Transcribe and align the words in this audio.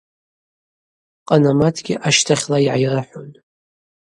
Къанаматгьи 1.27 2.01
ащтахьла 2.07 2.57
йгӏайрыхӏун. 2.65 3.29